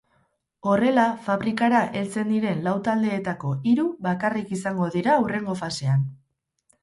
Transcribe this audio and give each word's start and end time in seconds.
Horrela, 0.69 1.01
fabrikara 1.27 1.81
heltzen 1.99 2.31
diren 2.35 2.63
lau 2.67 2.73
taldeetako 2.87 3.53
hiru 3.73 3.85
bakarrik 4.07 4.55
izango 4.57 4.87
dira 4.97 5.19
hurrengo 5.25 5.59
fasean. 5.63 6.09